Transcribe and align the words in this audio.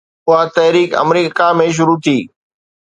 اها 0.29 0.41
تحريڪ 0.55 0.89
آمريڪا 1.03 1.47
۾ 1.61 1.65
شروع 1.77 1.97
ٿي 2.03 2.17